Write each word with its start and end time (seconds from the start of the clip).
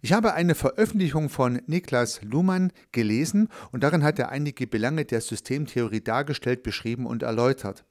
Ich 0.00 0.12
habe 0.12 0.34
eine 0.34 0.54
Veröffentlichung 0.54 1.28
von 1.28 1.60
Niklas 1.66 2.22
Luhmann 2.22 2.72
gelesen 2.92 3.48
und 3.72 3.82
darin 3.82 4.04
hat 4.04 4.18
er 4.20 4.28
einige 4.28 4.68
Belange 4.68 5.04
der 5.04 5.20
Systemtheorie 5.20 6.00
dargestellt, 6.00 6.62
beschrieben 6.62 7.04
und 7.04 7.24
erläutert. 7.24 7.84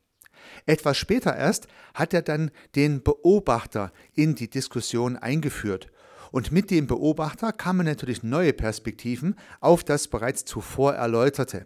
Etwas 0.65 0.97
später 0.97 1.35
erst 1.35 1.67
hat 1.93 2.13
er 2.13 2.21
dann 2.21 2.51
den 2.75 3.03
Beobachter 3.03 3.91
in 4.13 4.35
die 4.35 4.49
Diskussion 4.49 5.17
eingeführt. 5.17 5.89
Und 6.31 6.51
mit 6.51 6.71
dem 6.71 6.87
Beobachter 6.87 7.51
kamen 7.51 7.85
natürlich 7.85 8.23
neue 8.23 8.53
Perspektiven 8.53 9.35
auf 9.59 9.83
das 9.83 10.07
bereits 10.07 10.45
zuvor 10.45 10.93
Erläuterte. 10.93 11.65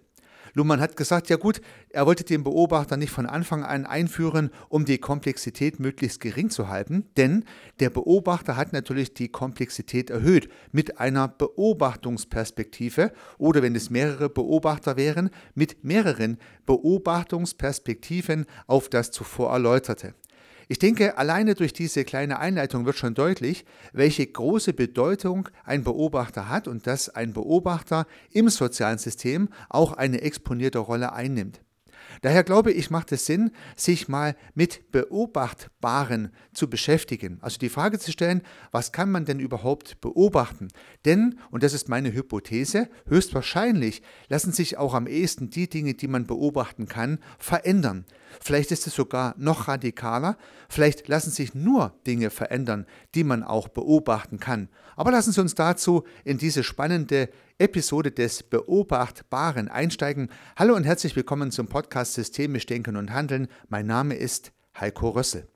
Luhmann 0.53 0.81
hat 0.81 0.95
gesagt, 0.95 1.29
ja 1.29 1.37
gut, 1.37 1.61
er 1.89 2.05
wollte 2.05 2.23
den 2.23 2.43
Beobachter 2.43 2.97
nicht 2.97 3.11
von 3.11 3.25
Anfang 3.25 3.63
an 3.63 3.85
einführen, 3.85 4.51
um 4.69 4.85
die 4.85 4.97
Komplexität 4.97 5.79
möglichst 5.79 6.19
gering 6.19 6.49
zu 6.49 6.67
halten, 6.67 7.05
denn 7.17 7.45
der 7.79 7.89
Beobachter 7.89 8.55
hat 8.57 8.73
natürlich 8.73 9.13
die 9.13 9.29
Komplexität 9.29 10.09
erhöht 10.09 10.49
mit 10.71 10.99
einer 10.99 11.27
Beobachtungsperspektive 11.27 13.11
oder 13.37 13.61
wenn 13.61 13.75
es 13.75 13.89
mehrere 13.89 14.29
Beobachter 14.29 14.97
wären, 14.97 15.29
mit 15.55 15.83
mehreren 15.83 16.37
Beobachtungsperspektiven 16.65 18.45
auf 18.67 18.89
das 18.89 19.11
zuvor 19.11 19.51
Erläuterte. 19.51 20.13
Ich 20.71 20.79
denke, 20.79 21.17
alleine 21.17 21.53
durch 21.53 21.73
diese 21.73 22.05
kleine 22.05 22.39
Einleitung 22.39 22.85
wird 22.85 22.95
schon 22.95 23.13
deutlich, 23.13 23.65
welche 23.91 24.25
große 24.25 24.71
Bedeutung 24.71 25.49
ein 25.65 25.83
Beobachter 25.83 26.47
hat 26.47 26.69
und 26.69 26.87
dass 26.87 27.09
ein 27.09 27.33
Beobachter 27.33 28.07
im 28.31 28.47
sozialen 28.47 28.97
System 28.97 29.49
auch 29.67 29.91
eine 29.91 30.21
exponierte 30.21 30.79
Rolle 30.79 31.11
einnimmt. 31.11 31.59
Daher 32.21 32.43
glaube 32.43 32.71
ich, 32.71 32.89
macht 32.89 33.11
es 33.11 33.25
Sinn, 33.25 33.51
sich 33.75 34.07
mal 34.07 34.35
mit 34.53 34.91
Beobachtbaren 34.91 36.31
zu 36.53 36.69
beschäftigen. 36.69 37.39
Also 37.41 37.57
die 37.57 37.69
Frage 37.69 37.99
zu 37.99 38.11
stellen, 38.11 38.41
was 38.71 38.91
kann 38.91 39.11
man 39.11 39.25
denn 39.25 39.39
überhaupt 39.39 40.01
beobachten? 40.01 40.67
Denn, 41.05 41.39
und 41.49 41.63
das 41.63 41.73
ist 41.73 41.89
meine 41.89 42.13
Hypothese, 42.13 42.89
höchstwahrscheinlich 43.07 44.01
lassen 44.27 44.51
sich 44.51 44.77
auch 44.77 44.93
am 44.93 45.07
ehesten 45.07 45.49
die 45.49 45.69
Dinge, 45.69 45.93
die 45.93 46.07
man 46.07 46.27
beobachten 46.27 46.87
kann, 46.87 47.19
verändern. 47.39 48.05
Vielleicht 48.39 48.71
ist 48.71 48.87
es 48.87 48.95
sogar 48.95 49.35
noch 49.37 49.67
radikaler, 49.67 50.37
vielleicht 50.69 51.07
lassen 51.07 51.31
sich 51.31 51.53
nur 51.53 51.93
Dinge 52.07 52.29
verändern, 52.29 52.85
die 53.15 53.23
man 53.23 53.43
auch 53.43 53.67
beobachten 53.67 54.39
kann. 54.39 54.69
Aber 54.95 55.11
lassen 55.11 55.31
Sie 55.31 55.41
uns 55.41 55.55
dazu 55.55 56.03
in 56.23 56.37
diese 56.37 56.63
spannende 56.63 57.29
Episode 57.61 58.09
des 58.09 58.41
Beobachtbaren 58.41 59.67
einsteigen. 59.67 60.29
Hallo 60.57 60.73
und 60.75 60.83
herzlich 60.83 61.15
willkommen 61.15 61.51
zum 61.51 61.67
Podcast 61.67 62.15
Systemisch 62.15 62.65
Denken 62.65 62.97
und 62.97 63.13
Handeln. 63.13 63.47
Mein 63.69 63.85
Name 63.85 64.15
ist 64.15 64.51
Heiko 64.79 65.09
Rössel. 65.09 65.47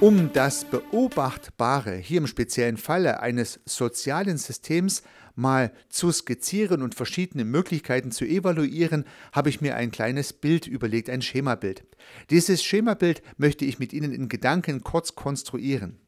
Um 0.00 0.32
das 0.32 0.64
Beobachtbare, 0.64 1.96
hier 1.96 2.16
im 2.22 2.26
speziellen 2.26 2.78
Falle 2.78 3.20
eines 3.20 3.60
sozialen 3.66 4.38
Systems, 4.38 5.02
mal 5.40 5.72
zu 5.88 6.12
skizzieren 6.12 6.82
und 6.82 6.94
verschiedene 6.94 7.44
Möglichkeiten 7.44 8.12
zu 8.12 8.24
evaluieren, 8.24 9.04
habe 9.32 9.48
ich 9.48 9.60
mir 9.60 9.76
ein 9.76 9.90
kleines 9.90 10.32
Bild 10.32 10.66
überlegt, 10.66 11.10
ein 11.10 11.22
Schemabild. 11.22 11.84
Dieses 12.30 12.62
Schemabild 12.62 13.22
möchte 13.36 13.64
ich 13.64 13.78
mit 13.78 13.92
Ihnen 13.92 14.12
in 14.12 14.28
Gedanken 14.28 14.82
kurz 14.84 15.14
konstruieren. 15.14 15.98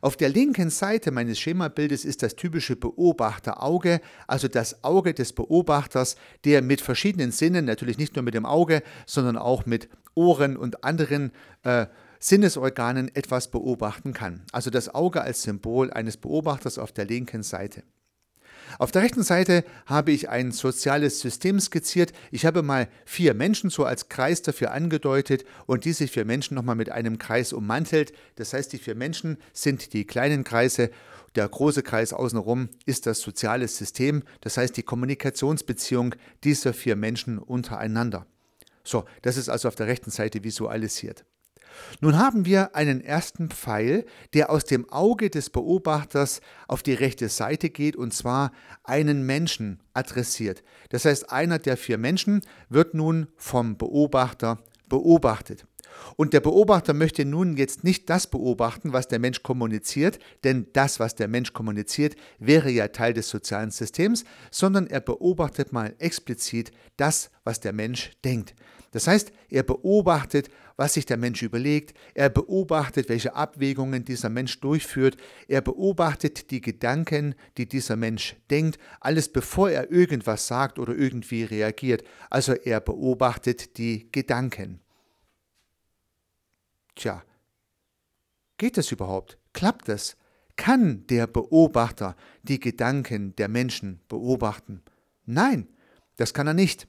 Auf 0.00 0.16
der 0.16 0.28
linken 0.28 0.70
Seite 0.70 1.10
meines 1.10 1.40
Schemabildes 1.40 2.04
ist 2.04 2.22
das 2.22 2.36
typische 2.36 2.76
Beobachterauge, 2.76 4.00
also 4.26 4.46
das 4.46 4.84
Auge 4.84 5.12
des 5.12 5.32
Beobachters, 5.32 6.16
der 6.44 6.62
mit 6.62 6.80
verschiedenen 6.80 7.32
Sinnen, 7.32 7.64
natürlich 7.64 7.98
nicht 7.98 8.14
nur 8.14 8.22
mit 8.22 8.34
dem 8.34 8.46
Auge, 8.46 8.82
sondern 9.06 9.36
auch 9.36 9.66
mit 9.66 9.88
Ohren 10.14 10.56
und 10.56 10.84
anderen 10.84 11.32
äh, 11.64 11.86
Sinnesorganen 12.20 13.14
etwas 13.14 13.50
beobachten 13.50 14.12
kann. 14.12 14.42
Also 14.52 14.70
das 14.70 14.92
Auge 14.94 15.22
als 15.22 15.42
Symbol 15.42 15.92
eines 15.92 16.16
Beobachters 16.16 16.78
auf 16.78 16.92
der 16.92 17.04
linken 17.04 17.42
Seite. 17.42 17.82
Auf 18.78 18.90
der 18.90 19.02
rechten 19.02 19.22
Seite 19.22 19.64
habe 19.86 20.12
ich 20.12 20.28
ein 20.28 20.52
soziales 20.52 21.20
System 21.20 21.60
skizziert. 21.60 22.12
Ich 22.30 22.44
habe 22.44 22.62
mal 22.62 22.88
vier 23.04 23.34
Menschen 23.34 23.70
so 23.70 23.84
als 23.84 24.08
Kreis 24.08 24.42
dafür 24.42 24.72
angedeutet 24.72 25.44
und 25.66 25.84
diese 25.84 26.08
vier 26.08 26.24
Menschen 26.24 26.54
nochmal 26.54 26.76
mit 26.76 26.90
einem 26.90 27.18
Kreis 27.18 27.52
ummantelt. 27.52 28.12
Das 28.36 28.52
heißt, 28.52 28.72
die 28.72 28.78
vier 28.78 28.94
Menschen 28.94 29.38
sind 29.52 29.92
die 29.92 30.04
kleinen 30.04 30.44
Kreise. 30.44 30.90
Der 31.34 31.48
große 31.48 31.82
Kreis 31.82 32.12
außenrum 32.12 32.68
ist 32.86 33.06
das 33.06 33.20
soziale 33.20 33.68
System, 33.68 34.22
das 34.40 34.56
heißt 34.56 34.76
die 34.76 34.82
Kommunikationsbeziehung 34.82 36.14
dieser 36.44 36.72
vier 36.72 36.96
Menschen 36.96 37.38
untereinander. 37.38 38.26
So, 38.84 39.04
das 39.22 39.36
ist 39.36 39.48
also 39.48 39.68
auf 39.68 39.74
der 39.74 39.86
rechten 39.86 40.10
Seite 40.10 40.42
visualisiert. 40.44 41.24
Nun 42.00 42.18
haben 42.18 42.44
wir 42.44 42.74
einen 42.74 43.00
ersten 43.00 43.50
Pfeil, 43.50 44.04
der 44.34 44.50
aus 44.50 44.64
dem 44.64 44.88
Auge 44.90 45.30
des 45.30 45.50
Beobachters 45.50 46.40
auf 46.66 46.82
die 46.82 46.94
rechte 46.94 47.28
Seite 47.28 47.70
geht 47.70 47.96
und 47.96 48.14
zwar 48.14 48.52
einen 48.84 49.26
Menschen 49.26 49.80
adressiert. 49.94 50.62
Das 50.90 51.04
heißt, 51.04 51.30
einer 51.30 51.58
der 51.58 51.76
vier 51.76 51.98
Menschen 51.98 52.42
wird 52.68 52.94
nun 52.94 53.28
vom 53.36 53.76
Beobachter 53.76 54.58
beobachtet. 54.88 55.66
Und 56.16 56.32
der 56.32 56.40
Beobachter 56.40 56.94
möchte 56.94 57.24
nun 57.24 57.56
jetzt 57.56 57.84
nicht 57.84 58.10
das 58.10 58.26
beobachten, 58.26 58.92
was 58.92 59.08
der 59.08 59.18
Mensch 59.18 59.42
kommuniziert, 59.42 60.18
denn 60.44 60.66
das, 60.72 61.00
was 61.00 61.14
der 61.14 61.28
Mensch 61.28 61.52
kommuniziert, 61.52 62.16
wäre 62.38 62.70
ja 62.70 62.88
Teil 62.88 63.14
des 63.14 63.28
sozialen 63.28 63.70
Systems, 63.70 64.24
sondern 64.50 64.86
er 64.86 65.00
beobachtet 65.00 65.72
mal 65.72 65.94
explizit 65.98 66.72
das, 66.96 67.30
was 67.44 67.60
der 67.60 67.72
Mensch 67.72 68.12
denkt. 68.24 68.54
Das 68.90 69.06
heißt, 69.06 69.32
er 69.50 69.62
beobachtet, 69.62 70.48
was 70.76 70.94
sich 70.94 71.04
der 71.04 71.16
Mensch 71.16 71.42
überlegt, 71.42 71.96
er 72.14 72.30
beobachtet, 72.30 73.08
welche 73.08 73.34
Abwägungen 73.34 74.04
dieser 74.04 74.30
Mensch 74.30 74.60
durchführt, 74.60 75.16
er 75.48 75.60
beobachtet 75.60 76.50
die 76.50 76.60
Gedanken, 76.60 77.34
die 77.58 77.66
dieser 77.66 77.96
Mensch 77.96 78.36
denkt, 78.50 78.78
alles 79.00 79.28
bevor 79.30 79.70
er 79.70 79.90
irgendwas 79.90 80.46
sagt 80.46 80.78
oder 80.78 80.94
irgendwie 80.94 81.44
reagiert. 81.44 82.04
Also 82.30 82.52
er 82.54 82.80
beobachtet 82.80 83.76
die 83.76 84.10
Gedanken. 84.12 84.80
Tja, 86.98 87.22
geht 88.56 88.76
das 88.76 88.90
überhaupt? 88.90 89.38
Klappt 89.52 89.88
das? 89.88 90.16
Kann 90.56 91.06
der 91.06 91.28
Beobachter 91.28 92.16
die 92.42 92.58
Gedanken 92.58 93.36
der 93.36 93.46
Menschen 93.46 94.00
beobachten? 94.08 94.82
Nein, 95.24 95.68
das 96.16 96.34
kann 96.34 96.48
er 96.48 96.54
nicht. 96.54 96.88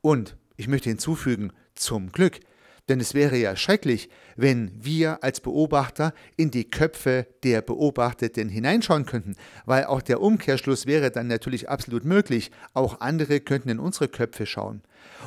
Und 0.00 0.38
ich 0.56 0.66
möchte 0.66 0.88
hinzufügen, 0.88 1.52
zum 1.74 2.10
Glück, 2.10 2.40
denn 2.88 3.00
es 3.00 3.12
wäre 3.12 3.36
ja 3.36 3.54
schrecklich, 3.54 4.08
wenn 4.34 4.72
wir 4.82 5.22
als 5.22 5.42
Beobachter 5.42 6.14
in 6.38 6.50
die 6.50 6.70
Köpfe 6.70 7.26
der 7.42 7.60
Beobachteten 7.60 8.48
hineinschauen 8.48 9.04
könnten, 9.04 9.36
weil 9.66 9.84
auch 9.84 10.00
der 10.00 10.22
Umkehrschluss 10.22 10.86
wäre 10.86 11.10
dann 11.10 11.26
natürlich 11.26 11.68
absolut 11.68 12.06
möglich. 12.06 12.50
Auch 12.72 13.02
andere 13.02 13.40
könnten 13.40 13.68
in 13.68 13.78
unsere 13.78 14.08
Köpfe 14.08 14.46
schauen. 14.46 14.80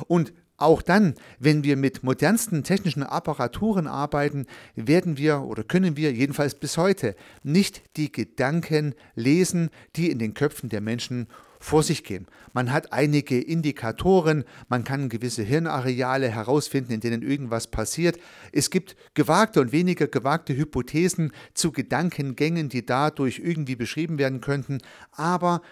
Und 0.08 0.32
auch 0.56 0.82
dann, 0.82 1.14
wenn 1.38 1.64
wir 1.64 1.76
mit 1.76 2.02
modernsten 2.02 2.62
technischen 2.62 3.02
Apparaturen 3.02 3.86
arbeiten, 3.86 4.46
werden 4.76 5.18
wir 5.18 5.42
oder 5.42 5.64
können 5.64 5.96
wir 5.96 6.12
jedenfalls 6.12 6.54
bis 6.54 6.78
heute 6.78 7.16
nicht 7.42 7.82
die 7.96 8.12
Gedanken 8.12 8.94
lesen, 9.14 9.70
die 9.96 10.10
in 10.10 10.18
den 10.18 10.34
Köpfen 10.34 10.68
der 10.68 10.80
Menschen 10.80 11.26
vor 11.64 11.82
sich 11.82 12.04
gehen. 12.04 12.26
Man 12.52 12.72
hat 12.72 12.92
einige 12.92 13.40
Indikatoren, 13.40 14.44
man 14.68 14.84
kann 14.84 15.08
gewisse 15.08 15.42
Hirnareale 15.42 16.28
herausfinden, 16.28 16.92
in 16.92 17.00
denen 17.00 17.22
irgendwas 17.22 17.68
passiert. 17.68 18.18
Es 18.52 18.70
gibt 18.70 18.96
gewagte 19.14 19.60
und 19.62 19.72
weniger 19.72 20.06
gewagte 20.06 20.54
Hypothesen 20.54 21.32
zu 21.54 21.72
Gedankengängen, 21.72 22.68
die 22.68 22.84
dadurch 22.84 23.40
irgendwie 23.42 23.76
beschrieben 23.76 24.18
werden 24.18 24.42
könnten, 24.42 24.78
aber 25.12 25.62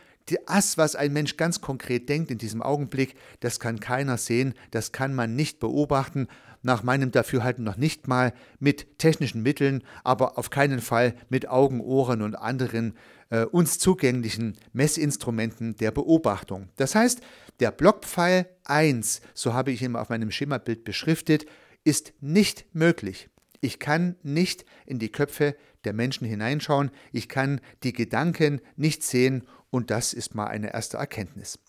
das, 0.46 0.78
was 0.78 0.96
ein 0.96 1.12
Mensch 1.12 1.36
ganz 1.36 1.60
konkret 1.60 2.08
denkt 2.08 2.30
in 2.30 2.38
diesem 2.38 2.62
Augenblick, 2.62 3.14
das 3.40 3.60
kann 3.60 3.80
keiner 3.80 4.18
sehen, 4.18 4.54
das 4.70 4.92
kann 4.92 5.14
man 5.14 5.34
nicht 5.34 5.58
beobachten, 5.58 6.28
nach 6.62 6.82
meinem 6.82 7.10
Dafürhalten 7.10 7.64
noch 7.64 7.76
nicht 7.76 8.08
mal 8.08 8.32
mit 8.60 8.98
technischen 8.98 9.42
Mitteln, 9.42 9.82
aber 10.04 10.38
auf 10.38 10.50
keinen 10.50 10.80
Fall 10.80 11.14
mit 11.28 11.48
Augen, 11.48 11.80
Ohren 11.80 12.22
und 12.22 12.36
anderen 12.36 12.96
äh, 13.30 13.44
uns 13.44 13.78
zugänglichen 13.78 14.56
Messinstrumenten 14.72 15.76
der 15.76 15.90
Beobachtung. 15.90 16.68
Das 16.76 16.94
heißt, 16.94 17.20
der 17.60 17.72
Blockpfeil 17.72 18.46
1, 18.64 19.22
so 19.34 19.54
habe 19.54 19.72
ich 19.72 19.82
ihn 19.82 19.96
auf 19.96 20.08
meinem 20.08 20.30
Schemabild 20.30 20.84
beschriftet, 20.84 21.46
ist 21.84 22.12
nicht 22.20 22.64
möglich. 22.74 23.28
Ich 23.64 23.78
kann 23.78 24.16
nicht 24.24 24.66
in 24.86 24.98
die 24.98 25.12
Köpfe 25.12 25.56
der 25.84 25.92
Menschen 25.92 26.26
hineinschauen, 26.26 26.90
ich 27.12 27.28
kann 27.28 27.60
die 27.84 27.92
Gedanken 27.92 28.60
nicht 28.76 29.04
sehen 29.04 29.46
und 29.70 29.90
das 29.90 30.12
ist 30.12 30.34
mal 30.34 30.48
eine 30.48 30.74
erste 30.74 30.96
Erkenntnis. 30.96 31.60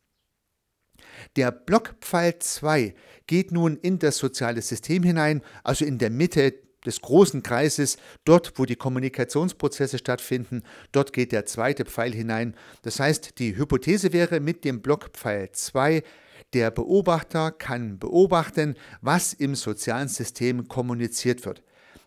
Der 1.36 1.52
Blockpfeil 1.52 2.40
2 2.40 2.96
geht 3.28 3.52
nun 3.52 3.78
in 3.78 4.00
das 4.00 4.18
soziale 4.18 4.64
System 4.64 5.04
hinein, 5.04 5.44
also 5.64 5.86
in 5.86 6.00
der 6.00 6.10
Mitte 6.10 6.56
des 6.84 7.00
großen 7.00 7.44
Kreises, 7.44 7.98
dort, 8.26 8.54
wo 8.58 8.66
die 8.66 8.76
Kommunikationsprozesse 8.76 10.00
stattfinden, 10.00 10.64
dort 10.92 11.14
geht 11.14 11.32
der 11.32 11.46
zweite 11.46 11.86
Pfeil 11.86 12.14
hinein. 12.14 12.56
Das 12.82 13.00
heißt, 13.00 13.38
die 13.38 13.56
Hypothese 13.56 14.14
wäre 14.14 14.40
mit 14.40 14.66
dem 14.66 14.82
Blockpfeil 14.82 15.52
2, 15.52 16.02
der 16.54 16.72
Beobachter 16.72 17.52
kann 17.52 18.00
beobachten, 18.00 18.76
was 19.02 19.34
im 19.34 19.54
sozialen 19.54 20.08
System 20.08 20.68
kommuniziert 20.68 21.46
wird. 21.46 21.62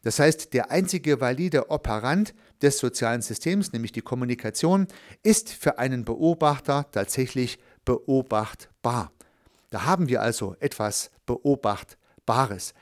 Das 0.07 0.21
heißt, 0.21 0.55
der 0.55 0.71
einzige 0.71 1.21
valide 1.21 1.69
Operant 1.69 2.33
des 2.63 2.79
sozialen 2.79 3.23
Systems, 3.23 3.73
nämlich 3.73 3.91
die 3.91 4.03
Kommunikation, 4.03 4.87
ist 5.25 5.51
für 5.53 5.81
einen 5.81 6.05
Beobachter 6.05 6.87
tatsächlich 6.93 7.59
beobachtbar. 7.85 9.11
Da 9.71 9.85
haben 9.85 10.09
wir 10.09 10.23
also 10.23 10.55
etwas 10.61 11.11
Beobachtbares. 11.27 12.73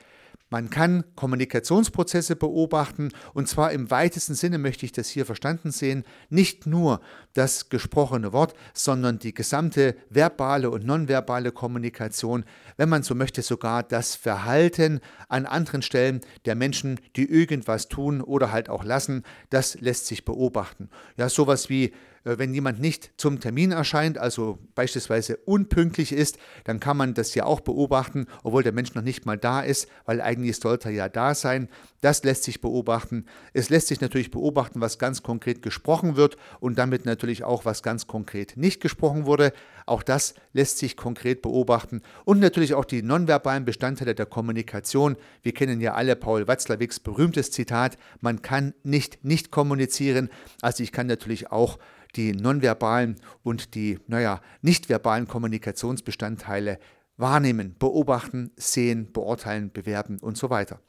Man 0.49 0.69
kann 0.69 1.03
Kommunikationsprozesse 1.15 2.35
beobachten 2.35 3.09
und 3.33 3.49
zwar 3.49 3.71
im 3.71 3.89
weitesten 3.89 4.35
Sinne 4.35 4.59
möchte 4.59 4.85
ich 4.85 4.91
das 4.91 5.09
hier 5.09 5.25
verstanden 5.25 5.71
sehen, 5.71 6.03
nicht 6.29 6.67
nur 6.67 7.01
das 7.33 7.69
gesprochene 7.69 8.31
Wort, 8.31 8.53
sondern 8.73 9.17
die 9.17 9.33
gesamte 9.33 9.95
verbale 10.09 10.69
und 10.69 10.85
nonverbale 10.85 11.51
Kommunikation, 11.51 12.45
wenn 12.77 12.89
man 12.89 13.01
so 13.01 13.15
möchte 13.15 13.41
sogar 13.41 13.81
das 13.81 14.15
Verhalten 14.15 14.99
an 15.29 15.47
anderen 15.47 15.81
Stellen 15.81 16.21
der 16.45 16.53
Menschen, 16.53 16.99
die 17.15 17.25
irgendwas 17.25 17.87
tun 17.87 18.21
oder 18.21 18.51
halt 18.51 18.69
auch 18.69 18.83
lassen, 18.83 19.23
das 19.49 19.81
lässt 19.81 20.05
sich 20.05 20.25
beobachten. 20.25 20.89
Ja, 21.17 21.27
sowas 21.27 21.69
wie 21.69 21.91
wenn 22.25 22.53
jemand 22.53 22.79
nicht 22.79 23.11
zum 23.17 23.39
Termin 23.39 23.71
erscheint, 23.71 24.17
also 24.17 24.57
beispielsweise 24.73 25.37
unpünktlich 25.37 26.11
ist, 26.11 26.37
dann 26.63 26.79
kann 26.79 26.97
man 26.97 27.13
das 27.13 27.35
ja 27.35 27.45
auch 27.45 27.59
beobachten, 27.61 28.25
obwohl 28.43 28.63
der 28.63 28.71
Mensch 28.71 28.95
noch 28.95 29.03
nicht 29.03 29.25
mal 29.25 29.37
da 29.37 29.61
ist, 29.61 29.87
weil 30.05 30.21
eigentlich 30.21 30.57
sollte 30.57 30.89
er 30.89 30.95
ja 30.95 31.09
da 31.09 31.35
sein. 31.35 31.69
Das 32.01 32.23
lässt 32.23 32.43
sich 32.43 32.61
beobachten. 32.61 33.25
Es 33.53 33.69
lässt 33.69 33.87
sich 33.87 34.01
natürlich 34.01 34.31
beobachten, 34.31 34.81
was 34.81 34.97
ganz 34.97 35.21
konkret 35.21 35.61
gesprochen 35.61 36.15
wird 36.15 36.35
und 36.59 36.79
damit 36.79 37.05
natürlich 37.05 37.43
auch, 37.43 37.63
was 37.63 37.83
ganz 37.83 38.07
konkret 38.07 38.57
nicht 38.57 38.81
gesprochen 38.81 39.25
wurde. 39.25 39.53
Auch 39.85 40.01
das 40.01 40.33
lässt 40.53 40.79
sich 40.79 40.97
konkret 40.97 41.43
beobachten 41.43 42.01
und 42.25 42.39
natürlich 42.39 42.73
auch 42.73 42.85
die 42.85 43.03
nonverbalen 43.03 43.65
Bestandteile 43.65 44.15
der 44.15 44.25
Kommunikation. 44.25 45.15
Wir 45.43 45.53
kennen 45.53 45.79
ja 45.79 45.93
alle 45.93 46.15
Paul 46.15 46.47
Watzlawicks 46.47 46.99
berühmtes 46.99 47.51
Zitat, 47.51 47.97
man 48.19 48.41
kann 48.41 48.73
nicht 48.83 49.23
nicht 49.23 49.51
kommunizieren. 49.51 50.29
Also 50.61 50.81
ich 50.81 50.91
kann 50.91 51.05
natürlich 51.05 51.51
auch 51.51 51.77
die 52.15 52.33
nonverbalen 52.33 53.15
und 53.43 53.75
die, 53.75 53.99
naja, 54.07 54.41
nicht 54.61 54.89
verbalen 54.89 55.27
Kommunikationsbestandteile 55.27 56.79
wahrnehmen, 57.17 57.75
beobachten, 57.77 58.51
sehen, 58.57 59.11
beurteilen, 59.11 59.71
bewerten 59.71 60.19
und 60.19 60.37
so 60.37 60.49
weiter. 60.49 60.81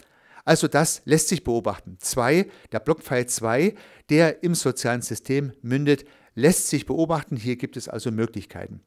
Also 0.44 0.68
das 0.68 1.02
lässt 1.04 1.28
sich 1.28 1.42
beobachten. 1.44 1.98
Zwei, 2.00 2.46
der 2.70 2.80
Blockpfeil 2.80 3.26
2, 3.26 3.74
der 4.10 4.44
im 4.44 4.54
sozialen 4.54 5.02
System 5.02 5.52
mündet, 5.60 6.04
lässt 6.34 6.68
sich 6.68 6.86
beobachten. 6.86 7.36
Hier 7.36 7.56
gibt 7.56 7.76
es 7.76 7.88
also 7.88 8.12
Möglichkeiten. 8.12 8.80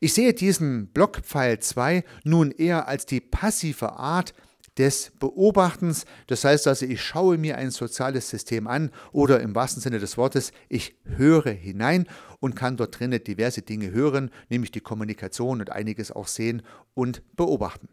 Ich 0.00 0.14
sehe 0.14 0.34
diesen 0.34 0.88
Blockpfeil 0.88 1.60
2 1.60 2.04
nun 2.24 2.50
eher 2.50 2.88
als 2.88 3.06
die 3.06 3.20
passive 3.20 3.92
Art 3.92 4.34
des 4.78 5.12
Beobachtens. 5.18 6.04
Das 6.26 6.44
heißt 6.44 6.66
also, 6.66 6.86
ich 6.86 7.02
schaue 7.02 7.38
mir 7.38 7.56
ein 7.56 7.70
soziales 7.70 8.28
System 8.28 8.66
an 8.66 8.90
oder 9.12 9.40
im 9.40 9.54
wahrsten 9.54 9.82
Sinne 9.82 9.98
des 9.98 10.16
Wortes, 10.16 10.52
ich 10.68 10.96
höre 11.04 11.50
hinein 11.50 12.06
und 12.40 12.56
kann 12.56 12.76
dort 12.76 12.98
drinnen 12.98 13.22
diverse 13.22 13.62
Dinge 13.62 13.90
hören, 13.90 14.30
nämlich 14.48 14.70
die 14.70 14.80
Kommunikation 14.80 15.60
und 15.60 15.70
einiges 15.70 16.12
auch 16.12 16.28
sehen 16.28 16.62
und 16.94 17.22
beobachten. 17.36 17.88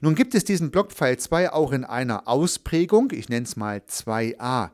Nun 0.00 0.14
gibt 0.14 0.34
es 0.34 0.44
diesen 0.44 0.70
Blockpfeil 0.70 1.18
2 1.18 1.52
auch 1.52 1.72
in 1.72 1.84
einer 1.84 2.28
Ausprägung, 2.28 3.10
ich 3.12 3.28
nenne 3.28 3.44
es 3.44 3.56
mal 3.56 3.78
2a. 3.78 4.70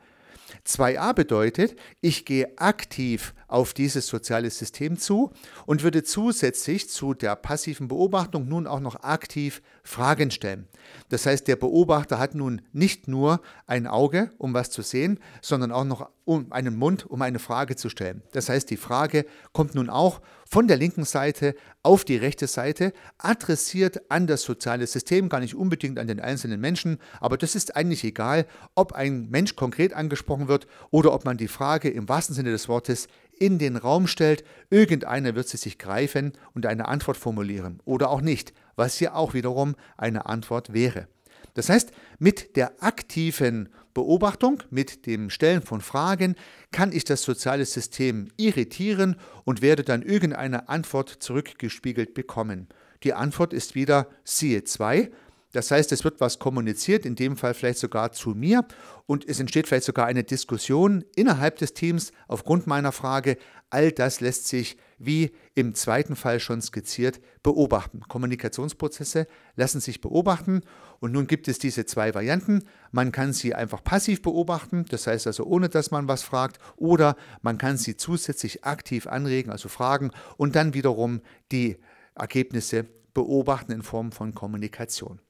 2a 0.67 1.15
bedeutet, 1.15 1.77
ich 2.01 2.25
gehe 2.25 2.59
aktiv 2.59 3.35
auf 3.53 3.75
dieses 3.75 4.07
soziale 4.07 4.51
System 4.51 4.97
zu 4.99 5.31
und 5.67 5.83
würde 5.83 6.03
zusätzlich 6.03 6.89
zu 6.89 7.13
der 7.13 7.37
passiven 7.37 7.89
Beobachtung 7.89 8.49
nun 8.49 8.67
auch 8.67 8.81
noch 8.81 9.03
aktiv 9.03 9.63
Fragen 9.85 10.31
stellen. 10.31 10.69
Das 11.11 11.27
heißt, 11.27 11.47
der 11.49 11.57
Beobachter 11.57 12.19
hat 12.19 12.35
nun 12.35 12.63
nicht 12.73 13.09
nur 13.09 13.41
ein 13.67 13.87
Auge, 13.87 14.31
um 14.39 14.55
was 14.55 14.71
zu 14.71 14.83
sehen, 14.83 15.19
sondern 15.43 15.71
auch 15.71 15.85
noch 15.85 16.09
einen 16.51 16.77
Mund, 16.77 17.05
um 17.07 17.21
eine 17.21 17.39
Frage 17.39 17.77
zu 17.77 17.89
stellen. 17.89 18.23
Das 18.33 18.49
heißt, 18.49 18.71
die 18.71 18.77
Frage 18.77 19.27
kommt 19.53 19.75
nun 19.75 19.91
auch 19.91 20.21
von 20.49 20.69
der 20.69 20.77
linken 20.77 21.05
Seite 21.05 21.55
auf 21.83 22.05
die 22.05 22.17
rechte 22.17 22.47
Seite, 22.47 22.93
adressiert 23.19 24.11
an 24.11 24.27
das 24.27 24.43
soziale 24.43 24.87
System, 24.87 25.29
gar 25.29 25.41
nicht 25.41 25.55
unbedingt 25.55 25.99
an 25.99 26.07
den 26.07 26.21
einzelnen 26.21 26.61
Menschen, 26.61 26.99
aber 27.21 27.37
das 27.37 27.55
ist 27.55 27.75
eigentlich 27.75 28.05
egal, 28.05 28.47
ob 28.75 28.93
ein 28.93 29.31
Mensch 29.31 29.57
konkret 29.57 29.95
angesprochen 29.95 30.49
wird 30.49 30.67
oder 30.91 31.13
ob 31.13 31.25
man 31.25 31.39
die 31.39 31.49
Frage 31.49 31.89
im 31.89 32.09
wahrsten 32.09 32.35
Sinne 32.35 32.51
des 32.51 32.69
Wortes 32.69 33.09
in 33.39 33.59
den 33.59 33.77
Raum 33.77 34.07
stellt, 34.07 34.45
irgendeiner 34.71 35.35
wird 35.35 35.49
sie 35.49 35.57
sich 35.57 35.79
greifen 35.79 36.33
und 36.55 36.67
eine 36.67 36.89
Antwort 36.89 37.17
formulieren 37.17 37.81
oder 37.85 38.11
auch 38.11 38.21
nicht, 38.21 38.53
was 38.77 38.97
hier 38.97 39.17
auch 39.17 39.35
wiederum 39.35 39.75
eine 39.97 40.27
Antwort 40.27 40.73
wäre. 40.73 41.09
Das 41.55 41.69
heißt, 41.69 41.93
mit 42.19 42.57
der 42.57 42.83
aktiven 42.83 43.69
Beobachtung, 43.95 44.63
mit 44.71 45.07
dem 45.07 45.29
Stellen 45.29 45.61
von 45.61 45.81
Fragen, 45.81 46.35
kann 46.71 46.93
ich 46.93 47.05
das 47.05 47.23
soziale 47.23 47.67
System 47.67 48.29
irritieren 48.37 49.17
und 49.45 49.61
werde 49.61 49.83
dann 49.83 50.03
irgendeine 50.03 50.69
Antwort 50.69 51.11
zurückgespiegelt 51.11 52.15
bekommen. 52.15 52.69
Die 53.03 53.13
Antwort 53.13 53.53
ist 53.53 53.75
wieder 53.75 54.09
siehe 54.25 54.65
2, 54.65 55.11
das 55.53 55.71
heißt, 55.71 55.93
es 55.93 56.03
wird 56.03 56.21
was 56.21 56.39
kommuniziert, 56.39 57.05
in 57.05 57.15
dem 57.15 57.37
Fall 57.37 57.53
vielleicht 57.53 57.79
sogar 57.79 58.13
zu 58.13 58.31
mir 58.31 58.67
und 59.07 59.29
es 59.29 59.39
entsteht 59.39 59.69
vielleicht 59.69 59.85
sogar 59.85 60.07
eine 60.07 60.25
Diskussion 60.25 61.05
innerhalb 61.15 61.59
des 61.59 61.75
Teams 61.75 62.13
aufgrund 62.27 62.67
meiner 62.67 62.91
Frage. 62.91 63.37
All 63.69 63.93
das 63.93 64.21
lässt 64.21 64.49
sich, 64.49 64.79
wie 64.99 65.33
im 65.55 65.75
zweiten 65.75 66.17
Fall 66.17 66.41
schon 66.41 66.63
skizziert, 66.63 67.21
beobachten. 67.43 68.01
Kommunikationsprozesse 68.01 69.27
lassen 69.55 69.81
sich 69.81 70.01
beobachten 70.01 70.63
und 71.01 71.13
nun 71.13 71.27
gibt 71.27 71.49
es 71.49 71.59
diese 71.59 71.85
zwei 71.85 72.15
Varianten. 72.15 72.65
Man 72.91 73.13
kann 73.13 73.35
sie 73.35 73.55
einfach 73.55 73.85
passiv 73.85 74.23
beobachten, 74.23 74.87
das 74.89 75.07
heißt 75.07 75.27
also 75.27 75.45
ohne 75.45 75.69
dass 75.69 75.91
man 75.91 76.09
was 76.09 76.23
fragt, 76.23 76.59
oder 76.77 77.17
man 77.43 77.59
kann 77.59 77.77
sie 77.77 77.97
zusätzlich 77.97 78.65
aktiv 78.65 79.07
anregen, 79.07 79.53
also 79.53 79.69
fragen 79.69 80.13
und 80.39 80.57
dann 80.57 80.73
wiederum 80.73 81.21
die 81.51 81.77
Ergebnisse 82.15 82.87
beobachten 83.13 83.73
in 83.73 83.83
Form 83.83 84.13
von 84.13 84.35
Kommunikation. 84.35 85.21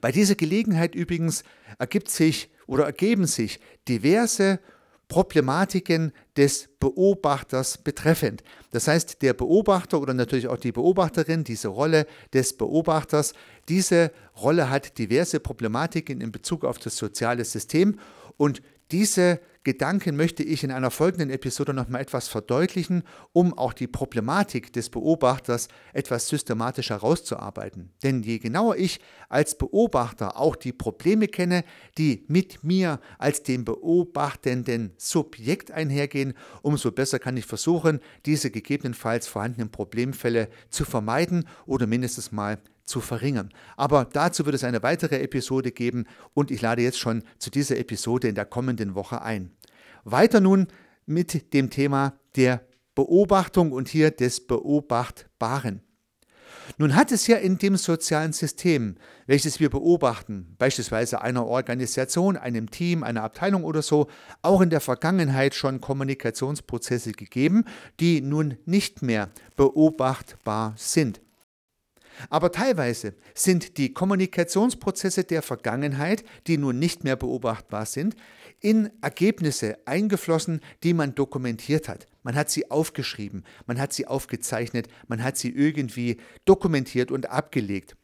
Bei 0.00 0.12
dieser 0.12 0.34
Gelegenheit 0.34 0.94
übrigens 0.94 1.44
ergibt 1.78 2.10
sich 2.10 2.50
oder 2.66 2.84
ergeben 2.84 3.26
sich 3.26 3.60
diverse 3.88 4.60
Problematiken 5.08 6.12
des 6.38 6.70
Beobachters 6.80 7.76
betreffend. 7.76 8.42
Das 8.70 8.88
heißt, 8.88 9.20
der 9.20 9.34
Beobachter 9.34 10.00
oder 10.00 10.14
natürlich 10.14 10.48
auch 10.48 10.56
die 10.56 10.72
Beobachterin, 10.72 11.44
diese 11.44 11.68
Rolle 11.68 12.06
des 12.32 12.56
Beobachters, 12.56 13.34
diese 13.68 14.10
Rolle 14.40 14.70
hat 14.70 14.96
diverse 14.96 15.38
Problematiken 15.38 16.22
in 16.22 16.32
Bezug 16.32 16.64
auf 16.64 16.78
das 16.78 16.96
soziale 16.96 17.44
System 17.44 17.98
und 18.38 18.62
diese 18.90 19.40
Gedanken 19.64 20.16
möchte 20.16 20.42
ich 20.42 20.64
in 20.64 20.72
einer 20.72 20.90
folgenden 20.90 21.30
Episode 21.30 21.72
nochmal 21.72 22.00
etwas 22.00 22.26
verdeutlichen, 22.26 23.04
um 23.32 23.56
auch 23.56 23.72
die 23.72 23.86
Problematik 23.86 24.72
des 24.72 24.90
Beobachters 24.90 25.68
etwas 25.92 26.28
systematisch 26.28 26.90
herauszuarbeiten. 26.90 27.92
Denn 28.02 28.24
je 28.24 28.38
genauer 28.38 28.76
ich 28.76 29.00
als 29.28 29.56
Beobachter 29.56 30.36
auch 30.36 30.56
die 30.56 30.72
Probleme 30.72 31.28
kenne, 31.28 31.62
die 31.96 32.24
mit 32.26 32.64
mir 32.64 32.98
als 33.18 33.44
dem 33.44 33.64
beobachtenden 33.64 34.94
Subjekt 34.96 35.70
einhergehen, 35.70 36.34
umso 36.62 36.90
besser 36.90 37.20
kann 37.20 37.36
ich 37.36 37.46
versuchen, 37.46 38.00
diese 38.26 38.50
gegebenenfalls 38.50 39.28
vorhandenen 39.28 39.70
Problemfälle 39.70 40.48
zu 40.70 40.84
vermeiden 40.84 41.46
oder 41.66 41.86
mindestens 41.86 42.32
mal 42.32 42.58
zu 42.84 43.00
verringern. 43.00 43.50
Aber 43.76 44.04
dazu 44.04 44.44
wird 44.44 44.54
es 44.54 44.64
eine 44.64 44.82
weitere 44.82 45.20
Episode 45.20 45.72
geben 45.72 46.06
und 46.34 46.50
ich 46.50 46.62
lade 46.62 46.82
jetzt 46.82 46.98
schon 46.98 47.22
zu 47.38 47.50
dieser 47.50 47.78
Episode 47.78 48.28
in 48.28 48.34
der 48.34 48.44
kommenden 48.44 48.94
Woche 48.94 49.22
ein. 49.22 49.52
Weiter 50.04 50.40
nun 50.40 50.68
mit 51.06 51.52
dem 51.54 51.70
Thema 51.70 52.14
der 52.36 52.62
Beobachtung 52.94 53.72
und 53.72 53.88
hier 53.88 54.10
des 54.10 54.46
Beobachtbaren. 54.46 55.82
Nun 56.78 56.94
hat 56.94 57.12
es 57.12 57.26
ja 57.26 57.36
in 57.36 57.58
dem 57.58 57.76
sozialen 57.76 58.32
System, 58.32 58.96
welches 59.26 59.60
wir 59.60 59.70
beobachten, 59.70 60.54
beispielsweise 60.58 61.20
einer 61.20 61.46
Organisation, 61.46 62.36
einem 62.36 62.70
Team, 62.70 63.02
einer 63.02 63.22
Abteilung 63.22 63.64
oder 63.64 63.82
so, 63.82 64.08
auch 64.42 64.60
in 64.60 64.70
der 64.70 64.80
Vergangenheit 64.80 65.54
schon 65.54 65.80
Kommunikationsprozesse 65.80 67.12
gegeben, 67.12 67.64
die 68.00 68.20
nun 68.20 68.58
nicht 68.64 69.02
mehr 69.02 69.30
beobachtbar 69.56 70.74
sind. 70.76 71.20
Aber 72.30 72.52
teilweise 72.52 73.14
sind 73.34 73.78
die 73.78 73.92
Kommunikationsprozesse 73.92 75.24
der 75.24 75.42
Vergangenheit, 75.42 76.24
die 76.46 76.58
nun 76.58 76.78
nicht 76.78 77.04
mehr 77.04 77.16
beobachtbar 77.16 77.86
sind, 77.86 78.16
in 78.60 78.90
Ergebnisse 79.00 79.76
eingeflossen, 79.86 80.60
die 80.82 80.94
man 80.94 81.14
dokumentiert 81.14 81.88
hat. 81.88 82.06
Man 82.22 82.36
hat 82.36 82.50
sie 82.50 82.70
aufgeschrieben, 82.70 83.44
man 83.66 83.80
hat 83.80 83.92
sie 83.92 84.06
aufgezeichnet, 84.06 84.88
man 85.08 85.22
hat 85.22 85.36
sie 85.36 85.50
irgendwie 85.50 86.18
dokumentiert 86.44 87.10
und 87.10 87.28
abgelegt. 87.30 87.96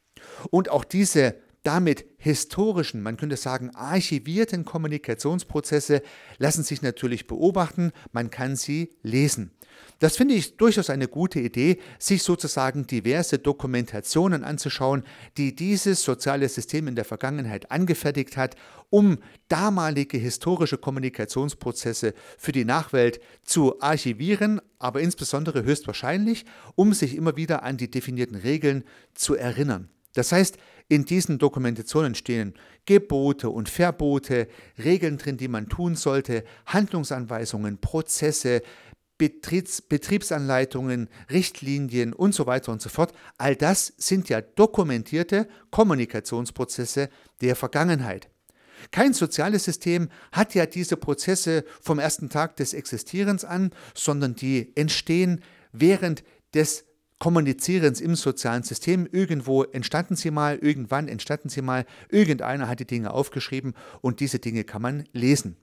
Und 0.51 0.69
auch 0.69 0.85
diese 0.85 1.37
damit 1.69 2.07
historischen, 2.17 3.03
man 3.03 3.19
könnte 3.19 3.37
sagen 3.37 3.69
archivierten 3.75 4.65
Kommunikationsprozesse 4.65 6.01
lassen 6.39 6.65
sich 6.65 6.81
natürlich 6.81 7.27
beobachten, 7.27 7.93
man 8.11 8.31
kann 8.31 8.57
sie 8.57 8.97
lesen. 9.03 9.51
Das 9.99 10.17
finde 10.17 10.33
ich 10.33 10.57
durchaus 10.57 10.89
eine 10.89 11.09
gute 11.09 11.41
Idee, 11.41 11.79
sich 11.99 12.23
sozusagen 12.23 12.87
diverse 12.87 13.39
Dokumentationen 13.39 14.45
anzuschauen, 14.45 15.03
die 15.37 15.55
dieses 15.55 16.03
soziale 16.03 16.49
System 16.49 16.89
in 16.89 16.97
der 16.97 17.05
Vergangenheit 17.05 17.71
angefertigt 17.71 18.39
hat, 18.39 18.57
um 18.89 19.19
damalige 19.49 20.17
historische 20.17 20.79
Kommunikationsprozesse 20.79 22.15
für 22.39 22.53
die 22.53 22.65
Nachwelt 22.65 23.21
zu 23.45 23.79
archivieren, 23.83 24.63
aber 24.79 25.03
insbesondere 25.03 25.65
höchstwahrscheinlich, 25.65 26.47
um 26.77 26.95
sich 26.95 27.15
immer 27.15 27.37
wieder 27.37 27.63
an 27.63 27.77
die 27.77 27.91
definierten 27.91 28.37
Regeln 28.37 28.85
zu 29.13 29.35
erinnern. 29.35 29.91
Das 30.15 30.33
heißt, 30.33 30.57
in 30.89 31.05
diesen 31.05 31.39
Dokumentationen 31.39 32.15
stehen 32.15 32.55
Gebote 32.87 33.51
und 33.51 33.69
Verbote, 33.69 34.49
Regeln 34.83 35.19
drin, 35.19 35.37
die 35.37 35.49
man 35.49 35.69
tun 35.69 35.95
sollte, 35.95 36.45
Handlungsanweisungen, 36.67 37.79
Prozesse, 37.79 38.63
Betriebs 39.19 39.83
Betriebsanleitungen, 39.83 41.09
Richtlinien 41.31 42.13
und 42.13 42.35
so 42.35 42.47
weiter 42.47 42.73
und 42.73 42.81
so 42.81 42.89
fort. 42.89 43.13
All 43.37 43.57
das 43.57 43.93
sind 43.99 44.29
ja 44.29 44.41
dokumentierte 44.41 45.49
Kommunikationsprozesse 45.71 47.11
der 47.41 47.57
Vergangenheit. 47.57 48.31
Kein 48.93 49.13
soziales 49.13 49.65
System 49.65 50.09
hat 50.31 50.55
ja 50.55 50.67
diese 50.67 50.97
Prozesse 50.97 51.65
vom 51.81 51.99
ersten 51.99 52.31
Tag 52.31 52.57
des 52.57 52.75
Existierens 52.75 53.45
an, 53.45 53.73
sondern 53.93 54.37
die 54.37 54.73
entstehen 54.77 55.43
während 55.73 56.23
des 56.55 56.85
Kommunizierens 57.19 58.01
im 58.01 58.15
sozialen 58.15 58.63
System. 58.63 59.09
Irgendwo 59.11 59.65
entstanden 59.65 60.17
sie 60.17 60.31
mal, 60.31 60.57
irgendwann 60.59 61.09
entstanden 61.09 61.49
sie 61.49 61.63
mal, 61.63 61.85
irgendeiner 62.11 62.69
hat 62.69 62.81
die 62.81 62.87
Dinge 62.87 63.13
aufgeschrieben 63.13 63.75
und 64.01 64.21
diese 64.21 64.39
Dinge 64.39 64.65
kann 64.65 64.83
man 64.83 65.05
lesen. 65.13 65.57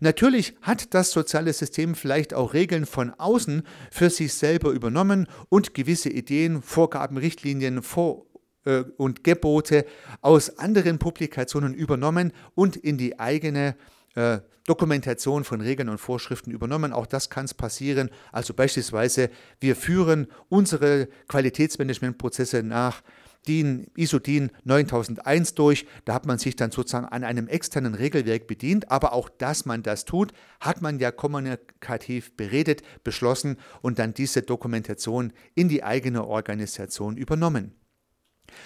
Natürlich 0.00 0.54
hat 0.62 0.94
das 0.94 1.10
soziale 1.10 1.52
System 1.52 1.94
vielleicht 1.94 2.34
auch 2.34 2.54
Regeln 2.54 2.86
von 2.86 3.10
außen 3.10 3.62
für 3.90 4.10
sich 4.10 4.34
selber 4.34 4.70
übernommen 4.70 5.26
und 5.48 5.74
gewisse 5.74 6.08
Ideen, 6.08 6.62
Vorgaben, 6.62 7.18
Richtlinien 7.18 7.82
vor 7.82 8.26
äh, 8.64 8.84
und 8.96 9.24
Gebote 9.24 9.84
aus 10.20 10.58
anderen 10.58 10.98
Publikationen 10.98 11.74
übernommen 11.74 12.32
und 12.54 12.76
in 12.76 12.98
die 12.98 13.18
eigene 13.18 13.76
äh, 14.14 14.38
Dokumentation 14.66 15.44
von 15.44 15.60
Regeln 15.60 15.88
und 15.88 15.98
Vorschriften 15.98 16.50
übernommen. 16.50 16.92
Auch 16.92 17.06
das 17.06 17.30
kann 17.30 17.44
es 17.44 17.54
passieren. 17.54 18.10
Also 18.32 18.52
beispielsweise, 18.52 19.30
wir 19.60 19.76
führen 19.76 20.26
unsere 20.48 21.08
Qualitätsmanagementprozesse 21.28 22.62
nach 22.62 23.02
DIN, 23.46 23.86
ISO 23.96 24.18
DIN 24.18 24.50
9001 24.64 25.54
durch. 25.54 25.86
Da 26.04 26.14
hat 26.14 26.26
man 26.26 26.38
sich 26.38 26.56
dann 26.56 26.70
sozusagen 26.72 27.06
an 27.06 27.24
einem 27.24 27.46
externen 27.48 27.94
Regelwerk 27.94 28.46
bedient. 28.46 28.90
Aber 28.90 29.12
auch, 29.12 29.28
dass 29.28 29.66
man 29.66 29.82
das 29.82 30.04
tut, 30.04 30.32
hat 30.60 30.82
man 30.82 30.98
ja 30.98 31.12
kommunikativ 31.12 32.36
beredet, 32.36 32.82
beschlossen 33.04 33.58
und 33.82 33.98
dann 33.98 34.14
diese 34.14 34.42
Dokumentation 34.42 35.32
in 35.54 35.68
die 35.68 35.84
eigene 35.84 36.26
Organisation 36.26 37.16
übernommen. 37.16 37.74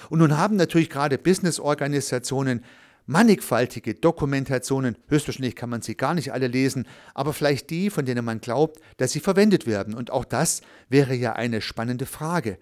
Und 0.08 0.18
nun 0.18 0.36
haben 0.36 0.56
natürlich 0.56 0.90
gerade 0.90 1.18
Businessorganisationen 1.18 2.64
mannigfaltige 3.10 3.94
Dokumentationen, 3.94 4.96
höchstwahrscheinlich 5.08 5.56
kann 5.56 5.68
man 5.68 5.82
sie 5.82 5.96
gar 5.96 6.14
nicht 6.14 6.32
alle 6.32 6.46
lesen, 6.46 6.86
aber 7.12 7.32
vielleicht 7.32 7.68
die, 7.70 7.90
von 7.90 8.06
denen 8.06 8.24
man 8.24 8.40
glaubt, 8.40 8.80
dass 8.98 9.10
sie 9.10 9.18
verwendet 9.18 9.66
werden. 9.66 9.94
Und 9.94 10.12
auch 10.12 10.24
das 10.24 10.62
wäre 10.88 11.14
ja 11.14 11.32
eine 11.32 11.60
spannende 11.60 12.06
Frage. 12.06 12.56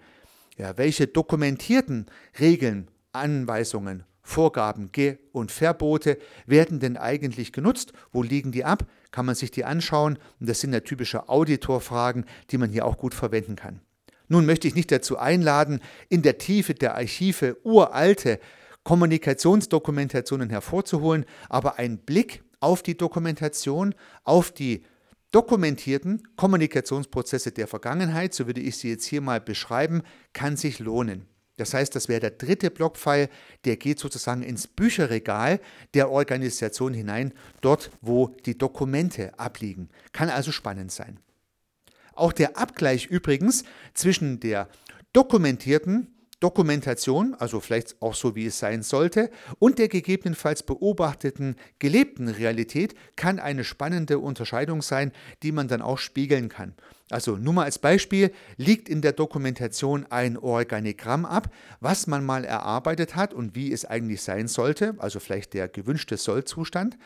Ja, 0.57 0.75
welche 0.77 1.05
dokumentierten 1.05 2.07
Regeln, 2.39 2.89
Anweisungen, 3.13 4.03
Vorgaben, 4.23 4.91
Ge- 4.91 5.19
und 5.31 5.51
Verbote 5.51 6.17
werden 6.47 6.79
denn 6.79 6.97
eigentlich 6.97 7.53
genutzt? 7.53 7.93
Wo 8.11 8.23
liegen 8.23 8.51
die 8.51 8.65
ab? 8.65 8.87
Kann 9.11 9.27
man 9.27 9.35
sich 9.35 9.51
die 9.51 9.65
anschauen? 9.65 10.17
Und 10.39 10.49
das 10.49 10.61
sind 10.61 10.73
ja 10.73 10.79
typische 10.79 11.29
Auditorfragen, 11.29 12.25
die 12.49 12.57
man 12.57 12.71
hier 12.71 12.85
auch 12.85 12.97
gut 12.97 13.13
verwenden 13.13 13.55
kann. 13.55 13.81
Nun 14.27 14.47
möchte 14.47 14.67
ich 14.67 14.75
nicht 14.75 14.91
dazu 14.91 15.17
einladen, 15.17 15.79
in 16.09 16.23
der 16.23 16.39
Tiefe 16.39 16.73
der 16.73 16.95
Archive 16.95 17.57
uralte 17.63 18.39
Kommunikationsdokumentationen 18.83 20.49
hervorzuholen, 20.49 21.25
aber 21.47 21.79
ein 21.79 21.99
Blick 21.99 22.43
auf 22.59 22.83
die 22.83 22.97
Dokumentation, 22.97 23.95
auf 24.23 24.51
die 24.51 24.83
dokumentierten 25.31 26.23
Kommunikationsprozesse 26.35 27.51
der 27.51 27.67
Vergangenheit, 27.67 28.33
so 28.33 28.47
würde 28.47 28.61
ich 28.61 28.77
sie 28.77 28.89
jetzt 28.89 29.05
hier 29.05 29.21
mal 29.21 29.39
beschreiben, 29.39 30.01
kann 30.33 30.57
sich 30.57 30.79
lohnen. 30.79 31.27
Das 31.57 31.73
heißt, 31.73 31.93
das 31.93 32.07
wäre 32.07 32.21
der 32.21 32.31
dritte 32.31 32.71
Blockpfeil, 32.71 33.29
der 33.65 33.75
geht 33.75 33.99
sozusagen 33.99 34.43
ins 34.43 34.65
Bücherregal 34.65 35.59
der 35.93 36.09
Organisation 36.09 36.93
hinein, 36.93 37.33
dort 37.59 37.91
wo 38.01 38.29
die 38.45 38.57
Dokumente 38.57 39.37
abliegen. 39.37 39.89
Kann 40.13 40.29
also 40.29 40.53
spannend 40.53 40.91
sein. 40.91 41.19
Auch 42.13 42.31
der 42.31 42.57
Abgleich 42.57 43.07
übrigens 43.07 43.65
zwischen 43.93 44.39
der 44.39 44.69
dokumentierten 45.11 46.15
Dokumentation, 46.39 47.35
also 47.35 47.59
vielleicht 47.59 48.01
auch 48.01 48.15
so, 48.15 48.35
wie 48.35 48.45
es 48.45 48.59
sein 48.59 48.81
sollte, 48.81 49.29
und 49.59 49.77
der 49.77 49.89
gegebenenfalls 49.89 50.63
beobachteten 50.63 51.55
gelebten 51.79 52.29
Realität 52.29 52.95
kann 53.15 53.39
eine 53.39 53.63
spannende 53.63 54.19
Unterscheidung 54.19 54.81
sein, 54.81 55.11
die 55.43 55.51
man 55.51 55.67
dann 55.67 55.81
auch 55.81 55.97
spiegeln 55.97 56.47
kann. 56.47 56.73
Also 57.09 57.37
nur 57.37 57.53
mal 57.53 57.63
als 57.63 57.79
Beispiel, 57.79 58.31
liegt 58.57 58.87
in 58.87 59.01
der 59.01 59.13
Dokumentation 59.13 60.05
ein 60.09 60.37
Organigramm 60.37 61.25
ab, 61.25 61.51
was 61.79 62.07
man 62.07 62.23
mal 62.23 62.45
erarbeitet 62.45 63.15
hat 63.15 63.33
und 63.33 63.55
wie 63.55 63.73
es 63.73 63.83
eigentlich 63.83 64.21
sein 64.21 64.47
sollte, 64.47 64.95
also 64.99 65.19
vielleicht 65.19 65.53
der 65.53 65.67
gewünschte 65.67 66.17
Sollzustand. 66.17 66.97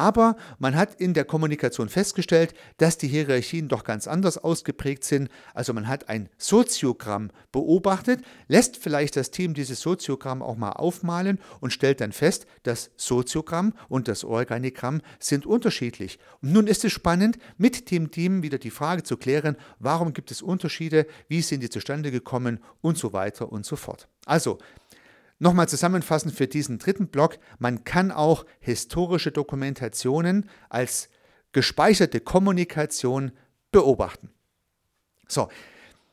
Aber 0.00 0.36
man 0.58 0.76
hat 0.76 0.98
in 0.98 1.12
der 1.12 1.26
Kommunikation 1.26 1.90
festgestellt, 1.90 2.54
dass 2.78 2.96
die 2.96 3.06
Hierarchien 3.06 3.68
doch 3.68 3.84
ganz 3.84 4.08
anders 4.08 4.38
ausgeprägt 4.38 5.04
sind. 5.04 5.28
Also 5.52 5.74
man 5.74 5.88
hat 5.88 6.08
ein 6.08 6.30
Soziogramm 6.38 7.30
beobachtet, 7.52 8.22
lässt 8.48 8.78
vielleicht 8.78 9.14
das 9.16 9.30
Team 9.30 9.52
dieses 9.52 9.82
Soziogramm 9.82 10.40
auch 10.40 10.56
mal 10.56 10.70
aufmalen 10.70 11.38
und 11.60 11.74
stellt 11.74 12.00
dann 12.00 12.12
fest, 12.12 12.46
das 12.62 12.92
Soziogramm 12.96 13.74
und 13.90 14.08
das 14.08 14.24
Organigramm 14.24 15.02
sind 15.18 15.44
unterschiedlich. 15.44 16.18
Und 16.40 16.54
nun 16.54 16.66
ist 16.66 16.82
es 16.86 16.92
spannend, 16.92 17.36
mit 17.58 17.90
dem 17.90 18.10
Team 18.10 18.42
wieder 18.42 18.56
die 18.56 18.70
Frage 18.70 19.02
zu 19.02 19.18
klären, 19.18 19.58
warum 19.80 20.14
gibt 20.14 20.30
es 20.30 20.40
Unterschiede, 20.40 21.06
wie 21.28 21.42
sind 21.42 21.62
die 21.62 21.68
zustande 21.68 22.10
gekommen 22.10 22.60
und 22.80 22.96
so 22.96 23.12
weiter 23.12 23.52
und 23.52 23.66
so 23.66 23.76
fort. 23.76 24.08
Also 24.24 24.56
Nochmal 25.42 25.68
zusammenfassend 25.68 26.34
für 26.34 26.46
diesen 26.46 26.78
dritten 26.78 27.08
Block, 27.08 27.38
man 27.58 27.82
kann 27.84 28.12
auch 28.12 28.44
historische 28.60 29.32
Dokumentationen 29.32 30.48
als 30.68 31.08
gespeicherte 31.52 32.20
Kommunikation 32.20 33.32
beobachten. 33.72 34.30
So, 35.26 35.48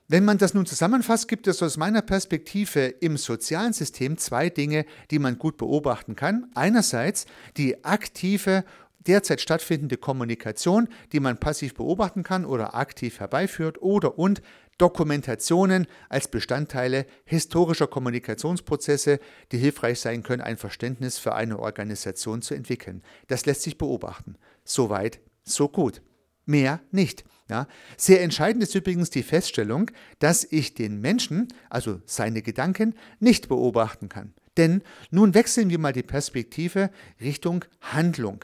wenn 0.07 0.23
man 0.23 0.37
das 0.37 0.53
nun 0.53 0.65
zusammenfasst, 0.65 1.27
gibt 1.27 1.47
es 1.47 1.61
aus 1.61 1.75
meiner 1.75 2.01
Perspektive 2.01 2.85
im 2.85 3.17
sozialen 3.17 3.73
System 3.73 4.17
zwei 4.17 4.49
Dinge, 4.49 4.85
die 5.11 5.19
man 5.19 5.37
gut 5.37 5.57
beobachten 5.57 6.15
kann. 6.15 6.49
Einerseits 6.55 7.25
die 7.57 7.83
aktive 7.83 8.63
derzeit 9.07 9.41
stattfindende 9.41 9.97
Kommunikation, 9.97 10.87
die 11.11 11.19
man 11.19 11.37
passiv 11.37 11.73
beobachten 11.73 12.23
kann 12.23 12.45
oder 12.45 12.75
aktiv 12.75 13.19
herbeiführt 13.19 13.81
oder 13.81 14.17
und 14.17 14.41
Dokumentationen 14.77 15.87
als 16.09 16.27
Bestandteile 16.27 17.05
historischer 17.25 17.87
Kommunikationsprozesse, 17.87 19.19
die 19.51 19.57
hilfreich 19.57 19.99
sein 19.99 20.23
können, 20.23 20.41
ein 20.41 20.57
Verständnis 20.57 21.17
für 21.17 21.33
eine 21.33 21.59
Organisation 21.59 22.41
zu 22.41 22.53
entwickeln. 22.53 23.01
Das 23.27 23.45
lässt 23.45 23.63
sich 23.63 23.77
beobachten. 23.77 24.35
Soweit, 24.63 25.19
so 25.43 25.67
gut. 25.67 26.01
Mehr 26.45 26.79
nicht. 26.91 27.25
Ja. 27.49 27.67
Sehr 27.97 28.21
entscheidend 28.21 28.63
ist 28.63 28.75
übrigens 28.75 29.09
die 29.09 29.23
Feststellung, 29.23 29.91
dass 30.19 30.45
ich 30.49 30.73
den 30.73 30.99
Menschen, 30.99 31.47
also 31.69 32.01
seine 32.05 32.41
Gedanken, 32.41 32.95
nicht 33.19 33.47
beobachten 33.47 34.09
kann. 34.09 34.33
Denn 34.57 34.81
nun 35.11 35.33
wechseln 35.33 35.69
wir 35.69 35.79
mal 35.79 35.93
die 35.93 36.03
Perspektive 36.03 36.89
Richtung 37.21 37.63
Handlung. 37.81 38.43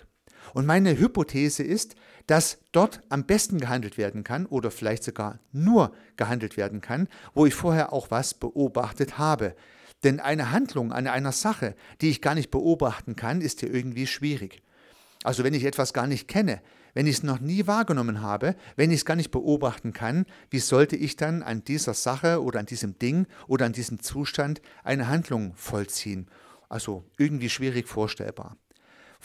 Und 0.54 0.66
meine 0.66 0.98
Hypothese 0.98 1.64
ist, 1.64 1.96
dass 2.28 2.60
dort 2.72 3.02
am 3.10 3.26
besten 3.26 3.60
gehandelt 3.60 3.98
werden 3.98 4.24
kann 4.24 4.46
oder 4.46 4.72
vielleicht 4.72 5.04
sogar 5.04 5.40
nur 5.52 5.94
gehandelt 6.16 6.58
werden 6.58 6.80
kann, 6.80 7.08
wo 7.34 7.46
ich 7.46 7.54
vorher 7.54 7.92
auch 7.92 8.12
was 8.12 8.34
beobachtet 8.34 9.18
habe. 9.18 9.56
Denn 10.04 10.20
eine 10.20 10.52
Handlung 10.52 10.92
an 10.92 11.08
einer 11.08 11.32
Sache, 11.32 11.76
die 12.02 12.10
ich 12.10 12.22
gar 12.22 12.36
nicht 12.36 12.52
beobachten 12.52 13.16
kann, 13.16 13.42
ist 13.42 13.62
ja 13.62 13.70
irgendwie 13.70 14.08
schwierig. 14.08 14.62
Also 15.24 15.44
wenn 15.44 15.54
ich 15.54 15.64
etwas 15.64 15.94
gar 15.94 16.08
nicht 16.08 16.28
kenne, 16.28 16.62
wenn 16.94 17.08
ich 17.08 17.18
es 17.18 17.24
noch 17.24 17.40
nie 17.40 17.66
wahrgenommen 17.66 18.22
habe, 18.22 18.56
wenn 18.76 18.92
ich 18.92 18.98
es 18.98 19.06
gar 19.06 19.16
nicht 19.16 19.32
beobachten 19.32 19.94
kann, 19.94 20.26
wie 20.50 20.60
sollte 20.60 20.96
ich 20.96 21.16
dann 21.16 21.42
an 21.42 21.64
dieser 21.64 21.94
Sache 21.94 22.44
oder 22.44 22.60
an 22.60 22.66
diesem 22.66 23.00
Ding 23.00 23.26
oder 23.48 23.66
an 23.66 23.74
diesem 23.74 24.00
Zustand 24.02 24.62
eine 24.84 25.08
Handlung 25.08 25.54
vollziehen? 25.56 26.28
Also 26.70 27.06
irgendwie 27.18 27.50
schwierig 27.50 27.88
vorstellbar. 27.88 28.58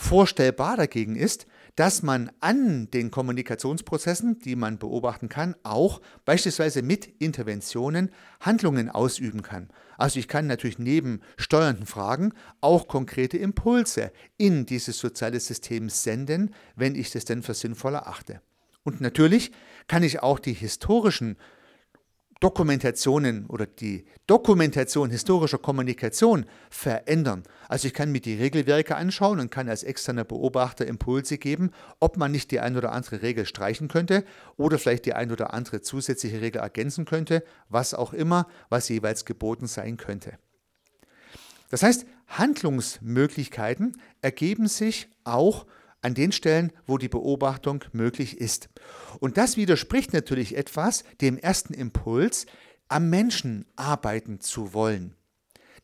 Vorstellbar 0.01 0.77
dagegen 0.77 1.17
ist, 1.17 1.45
dass 1.75 2.03
man 2.03 2.31
an 2.39 2.89
den 2.89 3.11
Kommunikationsprozessen, 3.11 4.39
die 4.39 4.55
man 4.55 4.79
beobachten 4.79 5.27
kann, 5.27 5.55
auch 5.63 5.99
beispielsweise 6.23 6.81
mit 6.83 7.05
Interventionen 7.19 8.09
Handlungen 8.39 8.89
ausüben 8.89 9.41
kann. 9.41 9.67
Also 9.97 10.17
ich 10.17 10.29
kann 10.29 10.47
natürlich 10.47 10.79
neben 10.79 11.19
steuernden 11.35 11.85
Fragen 11.85 12.31
auch 12.61 12.87
konkrete 12.87 13.37
Impulse 13.37 14.13
in 14.37 14.65
dieses 14.65 14.97
soziale 14.99 15.41
System 15.41 15.89
senden, 15.89 16.55
wenn 16.77 16.95
ich 16.95 17.11
das 17.11 17.25
denn 17.25 17.43
für 17.43 17.53
sinnvoll 17.53 17.95
erachte. 17.95 18.41
Und 18.83 19.01
natürlich 19.01 19.51
kann 19.89 20.01
ich 20.01 20.23
auch 20.23 20.39
die 20.39 20.53
historischen 20.53 21.35
Dokumentationen 22.39 23.47
oder 23.47 23.65
die 23.65 24.05
Dokumentation 24.25 25.09
historischer 25.09 25.57
Kommunikation 25.57 26.45
verändern. 26.69 27.43
Also 27.67 27.87
ich 27.87 27.93
kann 27.93 28.11
mir 28.11 28.21
die 28.21 28.35
Regelwerke 28.35 28.95
anschauen 28.95 29.41
und 29.41 29.51
kann 29.51 29.67
als 29.67 29.83
externer 29.83 30.23
Beobachter 30.23 30.87
Impulse 30.87 31.37
geben, 31.37 31.71
ob 31.99 32.15
man 32.15 32.31
nicht 32.31 32.51
die 32.51 32.61
ein 32.61 32.77
oder 32.77 32.93
andere 32.93 33.21
Regel 33.21 33.45
streichen 33.45 33.89
könnte 33.89 34.23
oder 34.55 34.79
vielleicht 34.79 35.05
die 35.05 35.13
ein 35.13 35.31
oder 35.31 35.53
andere 35.53 35.81
zusätzliche 35.81 36.39
Regel 36.39 36.61
ergänzen 36.61 37.03
könnte, 37.03 37.43
was 37.67 37.93
auch 37.93 38.13
immer, 38.13 38.47
was 38.69 38.87
jeweils 38.87 39.25
geboten 39.25 39.67
sein 39.67 39.97
könnte. 39.97 40.37
Das 41.69 41.83
heißt, 41.83 42.05
Handlungsmöglichkeiten 42.27 43.97
ergeben 44.21 44.67
sich 44.67 45.09
auch 45.23 45.65
an 46.01 46.13
den 46.13 46.31
Stellen, 46.31 46.71
wo 46.85 46.97
die 46.97 47.09
Beobachtung 47.09 47.83
möglich 47.91 48.39
ist. 48.39 48.69
Und 49.19 49.37
das 49.37 49.57
widerspricht 49.57 50.13
natürlich 50.13 50.55
etwas 50.55 51.03
dem 51.21 51.37
ersten 51.37 51.73
Impuls, 51.73 52.45
am 52.87 53.09
Menschen 53.09 53.65
arbeiten 53.75 54.39
zu 54.39 54.73
wollen. 54.73 55.15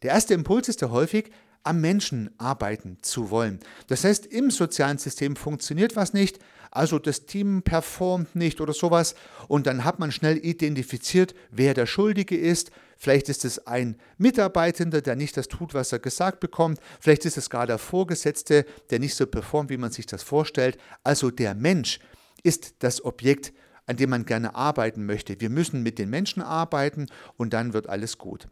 Der 0.01 0.11
erste 0.11 0.33
Impuls 0.33 0.67
ist 0.69 0.81
ja 0.81 0.89
häufig, 0.89 1.31
am 1.63 1.81
Menschen 1.81 2.29
arbeiten 2.37 2.97
zu 3.01 3.31
wollen. 3.31 3.59
Das 3.87 4.03
heißt, 4.03 4.27
im 4.27 4.51
sozialen 4.51 4.99
System 4.99 5.35
funktioniert 5.35 5.95
was 5.95 6.13
nicht, 6.13 6.39
also 6.71 6.99
das 6.99 7.25
Team 7.25 7.63
performt 7.63 8.35
nicht 8.35 8.61
oder 8.61 8.73
sowas 8.73 9.15
und 9.47 9.65
dann 9.65 9.83
hat 9.83 9.97
man 9.97 10.11
schnell 10.11 10.37
identifiziert, 10.37 11.33
wer 11.49 11.73
der 11.73 11.85
Schuldige 11.85 12.37
ist. 12.37 12.71
Vielleicht 12.97 13.29
ist 13.29 13.45
es 13.45 13.67
ein 13.67 13.97
Mitarbeitender, 14.17 15.01
der 15.01 15.15
nicht 15.15 15.37
das 15.37 15.47
tut, 15.47 15.73
was 15.73 15.91
er 15.91 15.99
gesagt 15.99 16.39
bekommt. 16.39 16.79
Vielleicht 16.99 17.25
ist 17.25 17.37
es 17.37 17.49
gar 17.49 17.67
der 17.67 17.77
Vorgesetzte, 17.77 18.65
der 18.89 18.99
nicht 18.99 19.15
so 19.15 19.27
performt, 19.27 19.69
wie 19.69 19.77
man 19.77 19.91
sich 19.91 20.05
das 20.05 20.23
vorstellt. 20.23 20.77
Also 21.03 21.31
der 21.31 21.55
Mensch 21.55 21.99
ist 22.43 22.75
das 22.79 23.03
Objekt, 23.03 23.53
an 23.85 23.97
dem 23.97 24.09
man 24.09 24.25
gerne 24.25 24.55
arbeiten 24.55 25.05
möchte. 25.05 25.39
Wir 25.39 25.49
müssen 25.49 25.83
mit 25.83 25.99
den 25.99 26.09
Menschen 26.09 26.41
arbeiten 26.41 27.07
und 27.37 27.53
dann 27.53 27.73
wird 27.73 27.87
alles 27.89 28.17
gut. 28.17 28.47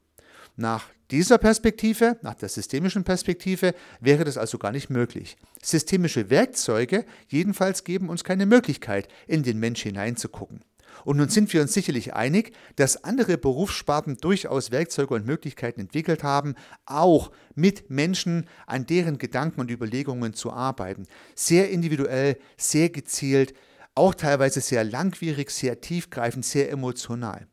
Nach 0.56 0.86
dieser 1.10 1.38
Perspektive, 1.38 2.18
nach 2.22 2.36
der 2.36 2.50
systemischen 2.50 3.04
Perspektive, 3.04 3.74
wäre 4.00 4.24
das 4.24 4.38
also 4.38 4.58
gar 4.58 4.72
nicht 4.72 4.90
möglich. 4.90 5.38
Systemische 5.62 6.30
Werkzeuge 6.30 7.06
jedenfalls 7.28 7.84
geben 7.84 8.10
uns 8.10 8.24
keine 8.24 8.46
Möglichkeit, 8.46 9.08
in 9.28 9.44
den 9.44 9.60
Mensch 9.60 9.82
hineinzugucken. 9.82 10.62
Und 11.06 11.18
nun 11.18 11.30
sind 11.30 11.52
wir 11.54 11.62
uns 11.62 11.74
sicherlich 11.74 12.14
einig, 12.14 12.54
dass 12.76 13.04
andere 13.04 13.38
Berufssparten 13.38 14.18
durchaus 14.18 14.72
Werkzeuge 14.72 15.14
und 15.14 15.26
Möglichkeiten 15.26 15.82
entwickelt 15.82 16.24
haben, 16.24 16.56
auch 16.86 17.32
mit 17.56 17.90
Menschen 17.90 18.48
an 18.68 18.86
deren 18.86 19.18
Gedanken 19.18 19.62
und 19.62 19.72
Überlegungen 19.72 20.34
zu 20.34 20.52
arbeiten. 20.52 21.08
Sehr 21.36 21.70
individuell, 21.70 22.38
sehr 22.58 22.90
gezielt, 22.90 23.54
auch 23.96 24.16
teilweise 24.16 24.62
sehr 24.62 24.84
langwierig, 24.84 25.52
sehr 25.52 25.82
tiefgreifend, 25.82 26.46
sehr 26.46 26.72
emotional. 26.72 27.48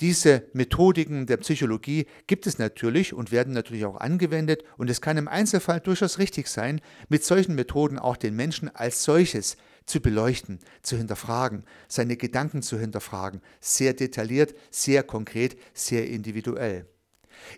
Diese 0.00 0.48
Methodiken 0.52 1.26
der 1.26 1.36
Psychologie 1.36 2.06
gibt 2.26 2.48
es 2.48 2.58
natürlich 2.58 3.12
und 3.12 3.30
werden 3.30 3.54
natürlich 3.54 3.84
auch 3.84 3.96
angewendet 3.96 4.64
und 4.76 4.90
es 4.90 5.00
kann 5.00 5.16
im 5.16 5.28
Einzelfall 5.28 5.78
durchaus 5.78 6.18
richtig 6.18 6.48
sein, 6.48 6.80
mit 7.08 7.22
solchen 7.22 7.54
Methoden 7.54 8.00
auch 8.00 8.16
den 8.16 8.34
Menschen 8.34 8.74
als 8.74 9.04
solches 9.04 9.56
zu 9.86 10.00
beleuchten, 10.00 10.58
zu 10.82 10.96
hinterfragen, 10.96 11.64
seine 11.86 12.16
Gedanken 12.16 12.62
zu 12.62 12.78
hinterfragen, 12.78 13.40
sehr 13.60 13.92
detailliert, 13.92 14.54
sehr 14.70 15.04
konkret, 15.04 15.56
sehr 15.74 16.08
individuell. 16.08 16.86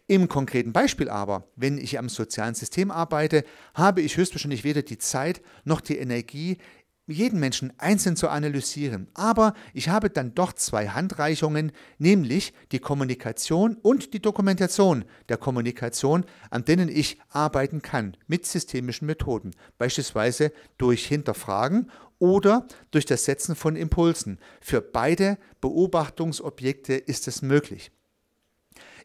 Im 0.07 0.29
konkreten 0.29 0.73
Beispiel 0.73 1.09
aber, 1.09 1.49
wenn 1.57 1.79
ich 1.79 1.99
am 1.99 2.09
sozialen 2.09 2.55
System 2.55 2.91
arbeite, 2.91 3.45
habe 3.75 4.01
ich 4.01 4.17
höchstwahrscheinlich 4.17 4.65
weder 4.65 4.83
die 4.83 4.99
Zeit 4.99 5.41
noch 5.65 5.81
die 5.81 5.99
Energie, 5.99 6.59
jeden 7.07 7.39
Menschen 7.39 7.73
einzeln 7.79 8.17
zu 8.17 8.29
analysieren. 8.29 9.09
Aber 9.15 9.55
ich 9.73 9.89
habe 9.89 10.11
dann 10.11 10.35
doch 10.35 10.53
zwei 10.53 10.89
Handreichungen, 10.89 11.73
nämlich 11.99 12.53
die 12.73 12.79
Kommunikation 12.79 13.77
und 13.77 14.13
die 14.13 14.21
Dokumentation 14.21 15.05
der 15.29 15.37
Kommunikation, 15.37 16.25
an 16.51 16.65
denen 16.65 16.89
ich 16.89 17.19
arbeiten 17.29 17.83
kann 17.83 18.17
mit 18.27 18.47
systemischen 18.47 19.07
Methoden, 19.07 19.53
beispielsweise 19.79 20.53
durch 20.79 21.07
Hinterfragen 21.07 21.91
oder 22.19 22.67
durch 22.91 23.07
das 23.07 23.25
Setzen 23.25 23.55
von 23.55 23.77
Impulsen. 23.77 24.39
Für 24.61 24.81
beide 24.81 25.39
Beobachtungsobjekte 25.61 26.95
ist 26.95 27.29
es 27.29 27.43
möglich. 27.43 27.93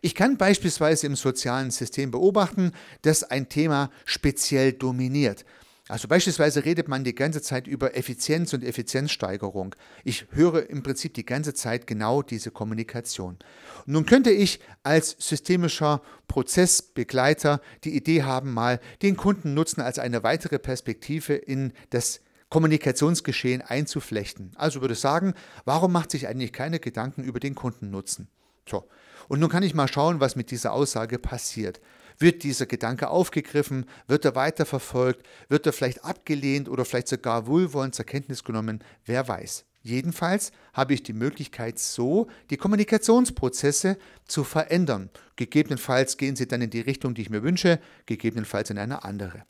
Ich 0.04 0.16
kann 0.16 0.38
beispielsweise 0.38 1.06
im 1.06 1.16
sozialen 1.16 1.70
System 1.70 2.10
beobachten, 2.10 2.72
dass 3.04 3.24
ein 3.24 3.50
Thema 3.50 3.92
speziell 4.06 4.74
dominiert. 4.74 5.46
Also 5.88 6.08
beispielsweise 6.08 6.64
redet 6.64 6.88
man 6.88 7.04
die 7.04 7.16
ganze 7.16 7.42
Zeit 7.42 7.68
über 7.68 7.98
Effizienz 7.98 8.54
und 8.54 8.64
Effizienzsteigerung. 8.64 9.76
Ich 10.04 10.28
höre 10.32 10.70
im 10.70 10.84
Prinzip 10.84 11.14
die 11.16 11.26
ganze 11.26 11.54
Zeit 11.54 11.88
genau 11.88 12.22
diese 12.22 12.52
Kommunikation. 12.52 13.38
Nun 13.86 14.06
könnte 14.06 14.30
ich 14.30 14.60
als 14.84 15.16
systemischer 15.20 16.02
Prozessbegleiter 16.28 17.62
die 17.84 17.96
Idee 17.96 18.24
haben, 18.24 18.54
mal 18.54 18.80
den 19.02 19.18
Kundennutzen 19.18 19.82
als 19.82 20.00
eine 20.00 20.24
weitere 20.24 20.60
Perspektive 20.60 21.34
in 21.34 21.74
das 21.90 22.22
Kommunikationsgeschehen 22.50 23.62
einzuflechten. 23.62 24.52
Also 24.56 24.82
würde 24.82 24.94
ich 24.94 25.00
sagen, 25.00 25.34
warum 25.66 25.92
macht 25.92 26.12
sich 26.12 26.28
eigentlich 26.28 26.54
keine 26.54 26.80
Gedanken 26.80 27.24
über 27.24 27.40
den 27.40 27.56
Kundennutzen? 27.56 28.28
So. 28.70 28.88
Und 29.28 29.40
nun 29.40 29.50
kann 29.50 29.64
ich 29.64 29.74
mal 29.74 29.88
schauen, 29.88 30.20
was 30.20 30.36
mit 30.36 30.52
dieser 30.52 30.74
Aussage 30.74 31.18
passiert. 31.18 31.80
Wird 32.18 32.44
dieser 32.44 32.66
Gedanke 32.66 33.10
aufgegriffen? 33.10 33.86
Wird 34.08 34.26
er 34.26 34.36
weiterverfolgt? 34.36 35.26
Wird 35.50 35.66
er 35.66 35.74
vielleicht 35.74 36.04
abgelehnt 36.04 36.70
oder 36.70 36.86
vielleicht 36.86 37.08
sogar 37.08 37.48
wohlwollend 37.48 37.96
zur 37.96 38.06
Kenntnis 38.06 38.44
genommen? 38.44 38.84
Wer 39.06 39.28
weiß. 39.28 39.66
Jedenfalls 39.84 40.52
habe 40.74 40.94
ich 40.94 41.02
die 41.02 41.14
Möglichkeit, 41.14 41.80
so 41.80 42.28
die 42.52 42.58
Kommunikationsprozesse 42.58 43.98
zu 44.26 44.44
verändern. 44.44 45.10
Gegebenenfalls 45.38 46.18
gehen 46.18 46.36
sie 46.36 46.48
dann 46.48 46.62
in 46.62 46.70
die 46.70 46.82
Richtung, 46.82 47.16
die 47.16 47.24
ich 47.24 47.30
mir 47.32 47.42
wünsche, 47.42 47.80
gegebenenfalls 48.06 48.70
in 48.70 48.78
eine 48.78 49.04
andere. 49.04 49.44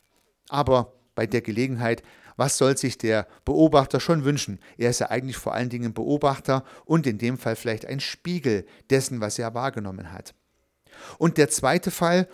Aber 0.48 0.94
bei 1.14 1.26
der 1.26 1.42
Gelegenheit, 1.42 2.02
was 2.36 2.56
soll 2.56 2.78
sich 2.78 2.96
der 2.96 3.26
Beobachter 3.44 4.00
schon 4.00 4.24
wünschen? 4.24 4.58
Er 4.78 4.90
ist 4.90 5.00
ja 5.00 5.10
eigentlich 5.10 5.36
vor 5.36 5.52
allen 5.52 5.68
Dingen 5.68 5.92
Beobachter 5.92 6.64
und 6.86 7.06
in 7.06 7.18
dem 7.18 7.36
Fall 7.36 7.56
vielleicht 7.56 7.84
ein 7.84 8.00
Spiegel 8.00 8.64
dessen, 8.88 9.20
was 9.20 9.38
er 9.38 9.54
wahrgenommen 9.54 10.12
hat. 10.12 10.34
Und 11.18 11.36
der 11.36 11.50
zweite 11.50 11.90
Fall, 11.90 12.28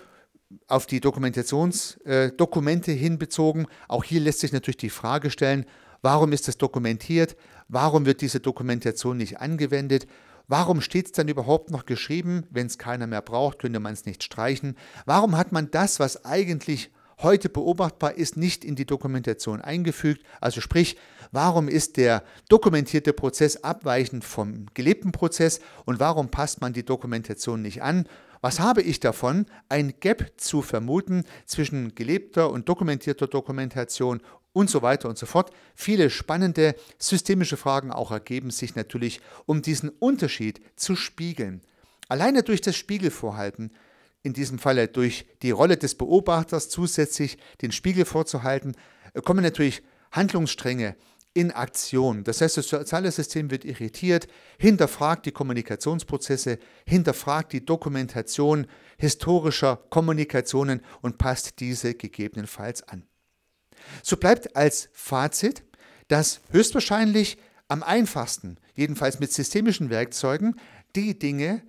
auf 0.66 0.86
die 0.86 1.00
Dokumentationsdokumente 1.00 2.92
äh, 2.92 2.96
hinbezogen. 2.96 3.66
Auch 3.86 4.04
hier 4.04 4.20
lässt 4.20 4.40
sich 4.40 4.52
natürlich 4.52 4.78
die 4.78 4.90
Frage 4.90 5.30
stellen, 5.30 5.66
warum 6.02 6.32
ist 6.32 6.48
das 6.48 6.58
dokumentiert? 6.58 7.36
Warum 7.68 8.06
wird 8.06 8.20
diese 8.20 8.40
Dokumentation 8.40 9.16
nicht 9.18 9.40
angewendet? 9.40 10.06
Warum 10.46 10.80
steht 10.80 11.06
es 11.06 11.12
dann 11.12 11.28
überhaupt 11.28 11.70
noch 11.70 11.84
geschrieben? 11.84 12.46
Wenn 12.50 12.66
es 12.66 12.78
keiner 12.78 13.06
mehr 13.06 13.20
braucht, 13.20 13.58
könnte 13.58 13.80
man 13.80 13.92
es 13.92 14.06
nicht 14.06 14.24
streichen. 14.24 14.76
Warum 15.04 15.36
hat 15.36 15.52
man 15.52 15.70
das, 15.70 16.00
was 16.00 16.24
eigentlich 16.24 16.90
heute 17.20 17.50
beobachtbar 17.50 18.14
ist, 18.14 18.38
nicht 18.38 18.64
in 18.64 18.74
die 18.74 18.86
Dokumentation 18.86 19.60
eingefügt? 19.60 20.22
Also 20.40 20.62
sprich, 20.62 20.96
warum 21.32 21.68
ist 21.68 21.98
der 21.98 22.22
dokumentierte 22.48 23.12
Prozess 23.12 23.62
abweichend 23.62 24.24
vom 24.24 24.66
gelebten 24.72 25.12
Prozess 25.12 25.60
und 25.84 26.00
warum 26.00 26.30
passt 26.30 26.62
man 26.62 26.72
die 26.72 26.84
Dokumentation 26.84 27.60
nicht 27.60 27.82
an? 27.82 28.08
Was 28.40 28.60
habe 28.60 28.82
ich 28.82 29.00
davon, 29.00 29.46
ein 29.68 29.94
Gap 30.00 30.32
zu 30.36 30.62
vermuten 30.62 31.24
zwischen 31.46 31.94
gelebter 31.94 32.50
und 32.50 32.68
dokumentierter 32.68 33.26
Dokumentation 33.26 34.20
und 34.52 34.70
so 34.70 34.82
weiter 34.82 35.08
und 35.08 35.16
so 35.16 35.26
fort. 35.26 35.52
Viele 35.74 36.10
spannende 36.10 36.74
systemische 36.98 37.56
Fragen 37.56 37.92
auch 37.92 38.10
ergeben 38.10 38.50
sich 38.50 38.74
natürlich, 38.74 39.20
um 39.46 39.62
diesen 39.62 39.88
Unterschied 39.88 40.60
zu 40.74 40.96
spiegeln. 40.96 41.60
Alleine 42.08 42.42
durch 42.42 42.60
das 42.60 42.74
Spiegelvorhalten, 42.76 43.70
in 44.22 44.32
diesem 44.32 44.58
Falle 44.58 44.88
durch 44.88 45.26
die 45.42 45.52
Rolle 45.52 45.76
des 45.76 45.94
Beobachters 45.94 46.70
zusätzlich 46.70 47.38
den 47.62 47.70
Spiegel 47.70 48.04
vorzuhalten, 48.04 48.74
kommen 49.24 49.44
natürlich 49.44 49.82
Handlungsstränge 50.10 50.96
in 51.34 51.52
Aktion. 51.52 52.24
Das 52.24 52.40
heißt, 52.40 52.56
das 52.56 52.68
soziale 52.68 53.10
System 53.12 53.50
wird 53.50 53.64
irritiert, 53.64 54.26
hinterfragt 54.58 55.26
die 55.26 55.32
Kommunikationsprozesse, 55.32 56.58
hinterfragt 56.86 57.52
die 57.52 57.64
Dokumentation 57.64 58.66
historischer 58.98 59.76
Kommunikationen 59.90 60.80
und 61.00 61.18
passt 61.18 61.60
diese 61.60 61.94
gegebenenfalls 61.94 62.82
an. 62.82 63.06
So 64.02 64.16
bleibt 64.16 64.56
als 64.56 64.88
Fazit, 64.92 65.62
dass 66.08 66.40
höchstwahrscheinlich 66.50 67.38
am 67.68 67.82
einfachsten, 67.82 68.56
jedenfalls 68.74 69.20
mit 69.20 69.32
systemischen 69.32 69.90
Werkzeugen, 69.90 70.56
die 70.96 71.18
Dinge 71.18 71.62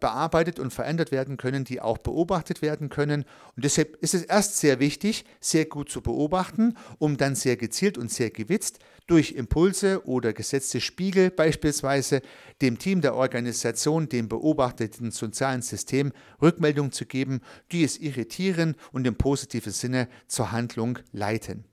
bearbeitet 0.00 0.58
und 0.58 0.72
verändert 0.72 1.12
werden 1.12 1.36
können, 1.36 1.64
die 1.64 1.80
auch 1.80 1.98
beobachtet 1.98 2.62
werden 2.62 2.88
können. 2.88 3.24
Und 3.56 3.64
deshalb 3.64 3.96
ist 3.96 4.14
es 4.14 4.22
erst 4.22 4.58
sehr 4.58 4.80
wichtig, 4.80 5.24
sehr 5.40 5.64
gut 5.64 5.90
zu 5.90 6.00
beobachten, 6.00 6.76
um 6.98 7.16
dann 7.16 7.34
sehr 7.34 7.56
gezielt 7.56 7.96
und 7.96 8.10
sehr 8.10 8.30
gewitzt 8.30 8.80
durch 9.06 9.32
Impulse 9.32 10.06
oder 10.06 10.32
gesetzte 10.32 10.80
Spiegel 10.80 11.30
beispielsweise 11.30 12.22
dem 12.62 12.78
Team 12.78 13.00
der 13.00 13.14
Organisation, 13.14 14.08
dem 14.08 14.28
beobachteten 14.28 15.10
sozialen 15.10 15.62
System 15.62 16.12
Rückmeldung 16.40 16.92
zu 16.92 17.06
geben, 17.06 17.40
die 17.72 17.82
es 17.82 17.98
irritieren 17.98 18.76
und 18.92 19.06
im 19.06 19.16
positiven 19.16 19.72
Sinne 19.72 20.08
zur 20.28 20.52
Handlung 20.52 21.00
leiten. 21.12 21.64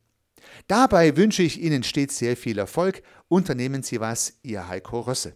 Dabei 0.68 1.16
wünsche 1.16 1.44
ich 1.44 1.62
Ihnen 1.62 1.84
stets 1.84 2.18
sehr 2.18 2.38
viel 2.38 2.58
Erfolg. 2.58 3.04
Unternehmen 3.28 3.84
Sie 3.84 4.00
was, 4.00 4.34
Ihr 4.44 4.68
Heiko 4.68 5.02
Rösse. 5.02 5.36